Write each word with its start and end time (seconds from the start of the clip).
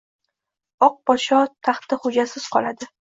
Oq 0.87 0.95
podsho 1.09 1.41
taxti 1.67 1.99
xo‘jasiz 2.07 2.49
qoladi! 2.57 2.89